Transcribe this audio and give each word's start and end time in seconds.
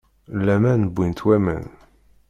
Laman 0.45 0.81
wwin-t 0.93 1.21
waman. 1.27 1.63